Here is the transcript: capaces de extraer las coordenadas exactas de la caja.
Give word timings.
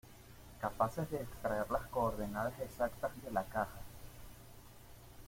capaces 0.59 1.11
de 1.11 1.17
extraer 1.21 1.69
las 1.69 1.85
coordenadas 1.85 2.59
exactas 2.59 3.11
de 3.21 3.29
la 3.29 3.43
caja. 3.45 3.83